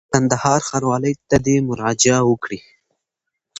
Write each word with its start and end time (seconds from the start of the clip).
کندهار 0.13 0.59
ښاروالۍ 0.67 1.13
ته 1.29 1.37
دي 1.45 1.55
مراجعه 1.69 2.21
وکړي. 2.25 2.59